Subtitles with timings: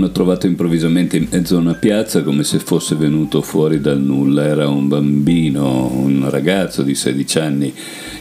[0.00, 4.46] hanno trovato improvvisamente in mezzo a una piazza come se fosse venuto fuori dal nulla.
[4.46, 7.74] Era un bambino, un ragazzo di 16 anni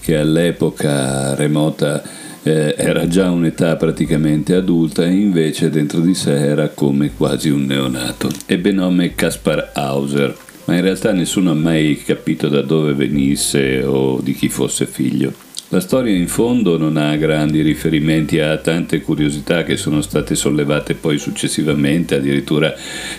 [0.00, 2.00] che all'epoca remota
[2.44, 7.64] eh, era già un'età praticamente adulta e invece dentro di sé era come quasi un
[7.64, 8.30] neonato.
[8.46, 10.32] Ebbe nome Kaspar Hauser,
[10.66, 15.43] ma in realtà nessuno ha mai capito da dove venisse o di chi fosse figlio.
[15.68, 20.94] La storia in fondo non ha grandi riferimenti a tante curiosità che sono state sollevate
[20.94, 22.72] poi successivamente, addirittura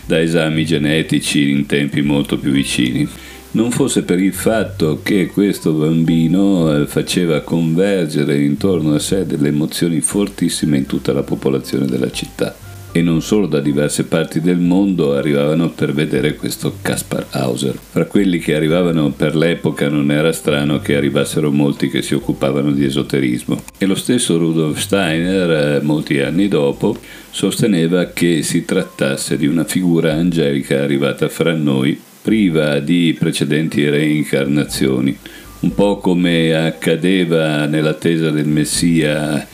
[0.05, 3.07] da esami genetici in tempi molto più vicini.
[3.51, 9.47] Non fosse per il fatto che questo bambino eh, faceva convergere intorno a sé delle
[9.47, 12.64] emozioni fortissime in tutta la popolazione della città
[12.95, 17.77] e non solo da diverse parti del mondo arrivavano per vedere questo Kaspar Hauser.
[17.91, 22.71] Fra quelli che arrivavano per l'epoca non era strano che arrivassero molti che si occupavano
[22.71, 23.63] di esoterismo.
[23.77, 26.97] E lo stesso Rudolf Steiner, eh, molti anni dopo,
[27.31, 35.17] sosteneva che si trattasse di una figura angelica arrivata fra noi, priva di precedenti reincarnazioni,
[35.59, 39.45] un po' come accadeva nell'attesa del Messia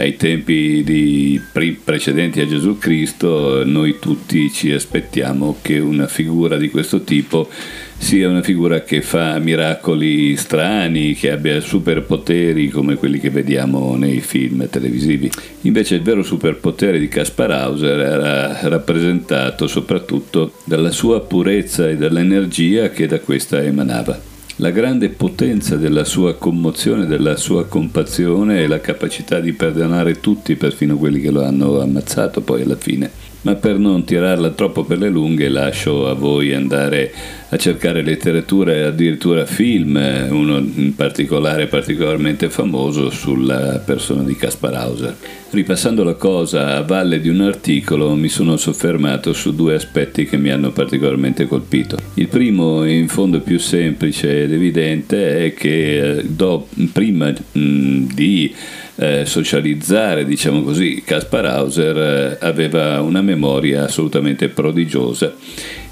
[0.00, 6.70] ai tempi pre- precedenti a Gesù Cristo, noi tutti ci aspettiamo che una figura di
[6.70, 7.48] questo tipo
[7.98, 14.20] sia una figura che fa miracoli strani, che abbia superpoteri come quelli che vediamo nei
[14.20, 15.30] film televisivi.
[15.62, 22.88] Invece il vero superpotere di Kaspar Hauser era rappresentato soprattutto dalla sua purezza e dall'energia
[22.88, 24.29] che da questa emanava
[24.60, 30.54] la grande potenza della sua commozione, della sua compassione e la capacità di perdonare tutti,
[30.54, 34.98] perfino quelli che lo hanno ammazzato poi alla fine ma per non tirarla troppo per
[34.98, 37.12] le lunghe lascio a voi andare
[37.52, 39.96] a cercare letteratura e addirittura film,
[40.30, 45.16] uno in particolare particolarmente famoso sulla persona di Kaspar Hauser.
[45.50, 50.36] Ripassando la cosa a valle di un articolo mi sono soffermato su due aspetti che
[50.36, 51.96] mi hanno particolarmente colpito.
[52.14, 58.54] Il primo, in fondo più semplice ed evidente, è che eh, do, prima mh, di
[58.96, 65.34] eh, socializzare, diciamo così, Kaspar Hauser eh, aveva una memoria assolutamente prodigiosa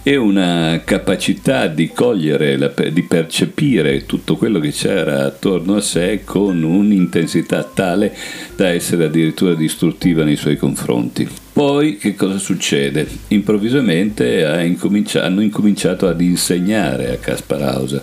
[0.02, 6.62] e una capacità di cogliere, di percepire tutto quello che c'era attorno a sé con
[6.62, 8.16] un'intensità tale
[8.56, 11.28] da essere addirittura distruttiva nei suoi confronti.
[11.52, 13.06] Poi che cosa succede?
[13.28, 18.02] Improvvisamente hanno incominciato ad insegnare a Kaspar Hauser,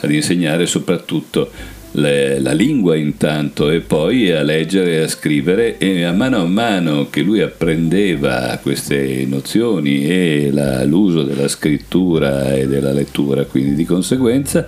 [0.00, 1.50] ad insegnare soprattutto
[1.96, 5.78] le, la lingua intanto e poi a leggere e a scrivere.
[5.78, 12.54] E a mano a mano che lui apprendeva queste nozioni e la, l'uso della scrittura
[12.54, 14.66] e della lettura, quindi di conseguenza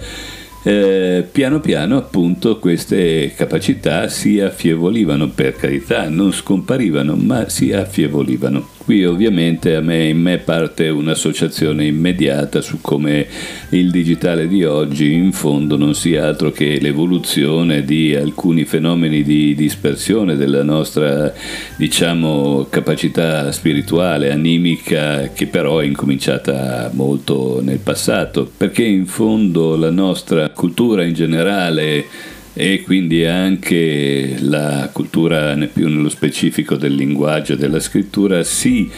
[0.63, 8.77] eh, piano piano appunto queste capacità si affievolivano, per carità, non scomparivano, ma si affievolivano.
[8.89, 13.27] Qui ovviamente a me, in me parte un'associazione immediata su come
[13.71, 19.55] il digitale di oggi in fondo non sia altro che l'evoluzione di alcuni fenomeni di
[19.55, 21.31] dispersione della nostra
[21.77, 29.91] diciamo capacità spirituale, animica che però è incominciata molto nel passato, perché in fondo la
[29.91, 32.05] nostra cultura in generale
[32.55, 38.91] e quindi anche la cultura più nello specifico del linguaggio e della scrittura si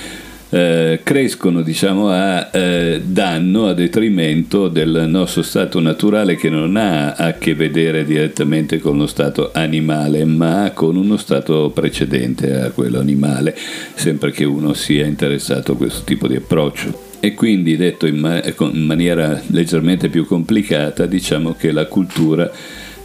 [0.50, 7.15] eh, crescono diciamo, a eh, danno, a detrimento del nostro stato naturale che non ha
[7.15, 12.99] a che vedere direttamente con lo stato animale, ma con uno stato precedente a quello
[12.99, 13.56] animale,
[13.94, 17.09] sempre che uno sia interessato a questo tipo di approccio.
[17.20, 22.50] E quindi detto in, ma- in maniera leggermente più complicata, diciamo che la cultura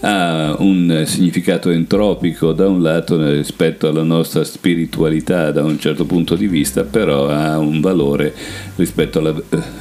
[0.08, 6.36] ha un significato entropico da un lato rispetto alla nostra spiritualità da un certo punto
[6.36, 8.34] di vista, però ha un valore
[8.76, 9.36] rispetto alla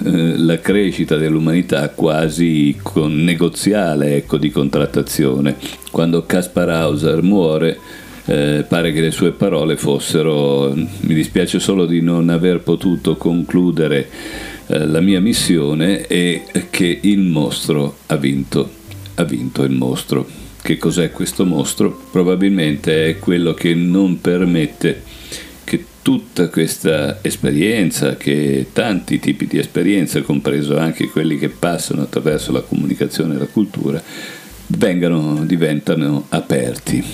[0.05, 2.75] eh, crescita dell'umanità quasi
[3.07, 5.57] negoziale ecco, di contrattazione.
[5.91, 7.78] Quando Kaspar Hauser muore,
[8.26, 14.09] eh, pare che le sue parole fossero mi dispiace solo di non aver potuto concludere
[14.66, 18.82] eh, la mia missione e che il mostro ha vinto
[19.15, 20.26] ha vinto il mostro.
[20.60, 22.06] Che cos'è questo mostro?
[22.10, 25.03] Probabilmente è quello che non permette
[25.62, 32.50] che tutta questa esperienza, che tanti tipi di esperienza, compreso anche quelli che passano attraverso
[32.50, 34.03] la comunicazione e la cultura,
[34.68, 37.04] vengano, diventano aperti.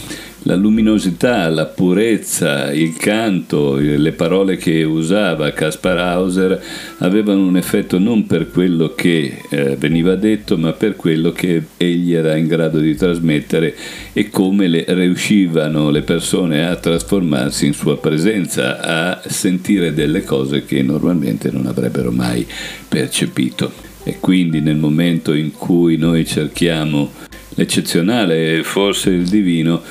[0.45, 6.63] La luminosità, la purezza, il canto, le parole che usava Caspar Hauser
[6.99, 12.15] avevano un effetto non per quello che eh, veniva detto, ma per quello che egli
[12.15, 13.75] era in grado di trasmettere
[14.13, 20.65] e come le, riuscivano le persone a trasformarsi in sua presenza, a sentire delle cose
[20.65, 22.47] che normalmente non avrebbero mai
[22.89, 23.89] percepito.
[24.03, 27.13] E quindi nel momento in cui noi cerchiamo
[27.55, 29.83] l'eccezionale e forse il divino,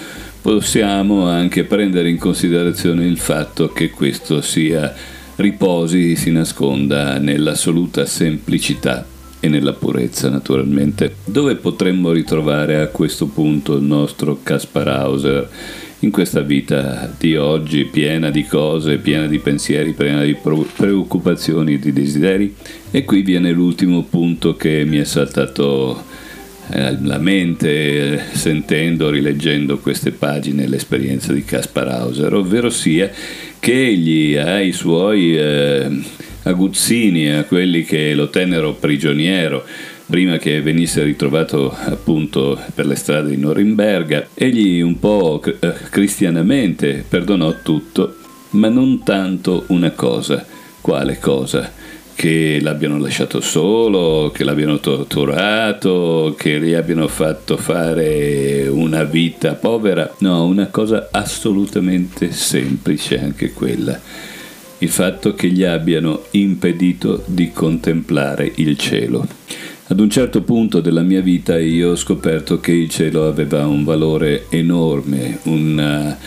[0.41, 4.93] possiamo anche prendere in considerazione il fatto che questo sia
[5.35, 9.05] riposi, si nasconda nell'assoluta semplicità
[9.39, 11.15] e nella purezza naturalmente.
[11.25, 15.49] Dove potremmo ritrovare a questo punto il nostro Caspar Hauser
[15.99, 21.93] in questa vita di oggi piena di cose, piena di pensieri, piena di preoccupazioni, di
[21.93, 22.55] desideri?
[22.91, 26.03] E qui viene l'ultimo punto che mi è saltato
[26.71, 33.09] la mente eh, sentendo, rileggendo queste pagine l'esperienza di Caspar Hauser, ovvero sia
[33.59, 35.87] che egli ai suoi eh,
[36.43, 39.65] aguzzini, a quelli che lo tennero prigioniero,
[40.05, 47.03] prima che venisse ritrovato appunto per le strade di Norimberga, egli un po' eh, cristianamente
[47.07, 48.15] perdonò tutto,
[48.51, 50.45] ma non tanto una cosa.
[50.81, 51.78] Quale cosa?
[52.19, 60.15] Che l'abbiano lasciato solo, che l'abbiano torturato, che gli abbiano fatto fare una vita povera.
[60.17, 63.97] No, una cosa assolutamente semplice anche quella.
[64.79, 69.25] Il fatto che gli abbiano impedito di contemplare il cielo.
[69.87, 73.85] Ad un certo punto della mia vita io ho scoperto che il cielo aveva un
[73.85, 76.17] valore enorme, una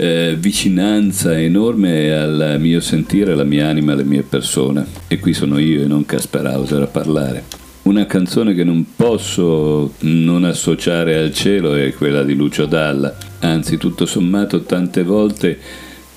[0.00, 4.86] eh, vicinanza enorme al mio sentire, alla mia anima, alle mie persone.
[5.08, 7.44] E qui sono io e non Casper Hauser a parlare.
[7.82, 13.76] Una canzone che non posso non associare al cielo è quella di Lucio Dalla, anzi
[13.76, 15.58] tutto sommato tante volte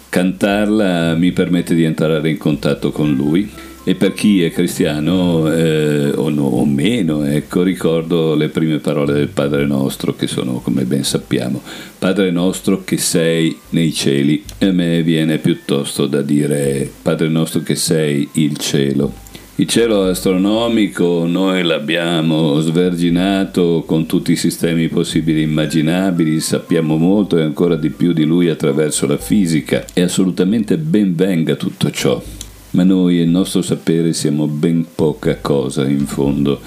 [0.09, 3.49] cantarla mi permette di entrare in contatto con lui
[3.83, 9.13] e per chi è cristiano eh, o, no, o, meno, ecco, ricordo le prime parole
[9.13, 11.61] del Padre nostro che sono, come ben sappiamo,
[11.97, 14.43] Padre nostro che sei nei cieli.
[14.59, 19.13] E a me viene piuttosto da dire Padre nostro che sei il cielo.
[19.55, 27.37] Il cielo astronomico noi l'abbiamo sverginato con tutti i sistemi possibili e immaginabili, sappiamo molto
[27.37, 32.21] e ancora di più di lui attraverso la fisica e assolutamente ben venga tutto ciò
[32.71, 36.61] ma noi e il nostro sapere siamo ben poca cosa in fondo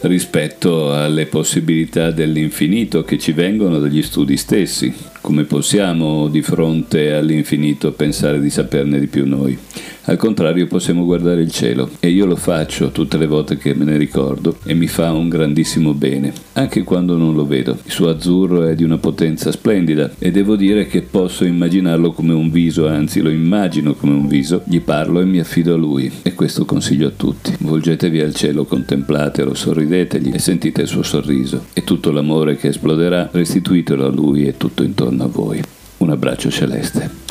[0.00, 4.92] rispetto alle possibilità dell'infinito che ci vengono dagli studi stessi.
[5.20, 9.58] Come possiamo di fronte all'infinito pensare di saperne di più noi?
[10.08, 13.84] Al contrario possiamo guardare il cielo e io lo faccio tutte le volte che me
[13.84, 17.76] ne ricordo e mi fa un grandissimo bene, anche quando non lo vedo.
[17.82, 22.34] Il suo azzurro è di una potenza splendida e devo dire che posso immaginarlo come
[22.34, 26.08] un viso, anzi lo immagino come un viso, gli parlo e mi affido a lui
[26.22, 27.56] e questo consiglio a tutti.
[27.58, 33.28] Volgetevi al cielo, contemplatelo, sorridetegli e sentite il suo sorriso e tutto l'amore che esploderà
[33.32, 35.60] restituitelo a lui e tutto intorno a voi.
[35.96, 37.25] Un abbraccio celeste.